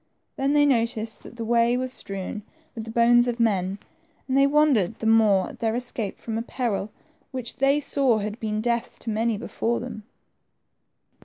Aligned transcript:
Then 0.35 0.53
they 0.53 0.65
noticed 0.65 1.21
that 1.21 1.35
the 1.35 1.45
way 1.45 1.77
was 1.77 1.93
strewn 1.93 2.41
with 2.73 2.85
the 2.85 2.89
bones 2.89 3.27
of 3.27 3.39
men, 3.39 3.77
and 4.27 4.35
they 4.35 4.47
wondered 4.47 4.97
the 4.97 5.05
more 5.05 5.49
at 5.49 5.59
their 5.59 5.75
escape 5.75 6.17
from 6.17 6.39
a 6.39 6.41
peril 6.41 6.89
which 7.29 7.57
they 7.57 7.79
saw 7.79 8.17
had 8.17 8.39
been 8.39 8.61
death 8.61 8.97
to 9.01 9.11
many 9.11 9.37
before 9.37 9.79
them. 9.79 10.01